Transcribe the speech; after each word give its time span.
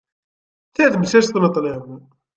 Tademcact 0.75 1.33
n 1.39 1.45
ṭlam. 1.55 1.87